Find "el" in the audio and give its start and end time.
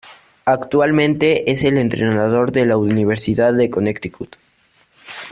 1.63-1.77